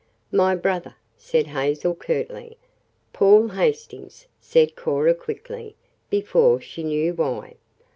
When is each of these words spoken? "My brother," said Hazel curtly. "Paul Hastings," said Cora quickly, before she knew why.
"My 0.31 0.55
brother," 0.55 0.95
said 1.15 1.45
Hazel 1.45 1.93
curtly. 1.93 2.57
"Paul 3.13 3.49
Hastings," 3.49 4.25
said 4.39 4.75
Cora 4.75 5.13
quickly, 5.13 5.75
before 6.09 6.59
she 6.59 6.81
knew 6.83 7.13
why. 7.13 7.57